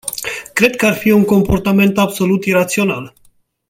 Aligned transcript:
Cred 0.53 0.75
că 0.75 0.85
ar 0.85 0.93
fi 0.95 1.11
un 1.11 1.25
comportament 1.25 1.97
absolut 1.97 2.45
irațional. 2.45 3.13